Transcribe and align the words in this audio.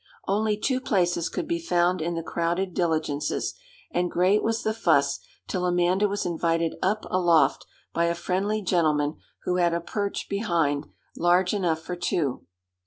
Only 0.27 0.57
two 0.57 0.81
places 0.81 1.29
could 1.29 1.47
be 1.47 1.59
found 1.59 2.01
in 2.01 2.15
the 2.15 2.23
crowded 2.23 2.73
diligences, 2.73 3.53
and 3.91 4.09
great 4.09 4.41
was 4.41 4.63
the 4.63 4.73
fuss 4.73 5.19
till 5.47 5.63
Amanda 5.63 6.07
was 6.07 6.25
invited 6.25 6.73
up 6.81 7.05
aloft 7.11 7.67
by 7.93 8.05
a 8.05 8.15
friendly 8.15 8.63
gentleman 8.63 9.17
who 9.43 9.57
had 9.57 9.75
a 9.75 9.79
perch 9.79 10.27
behind, 10.27 10.87
large 11.15 11.53
enough 11.53 11.81
for 11.81 11.95
two. 11.95 12.47